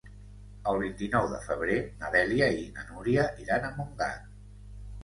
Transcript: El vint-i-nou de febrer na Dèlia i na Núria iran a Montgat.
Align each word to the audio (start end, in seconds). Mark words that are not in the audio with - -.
El 0.71 0.79
vint-i-nou 0.83 1.27
de 1.33 1.41
febrer 1.43 1.77
na 2.01 2.09
Dèlia 2.17 2.49
i 2.63 2.67
na 2.79 2.87
Núria 2.89 3.31
iran 3.47 3.71
a 3.71 3.75
Montgat. 3.79 4.27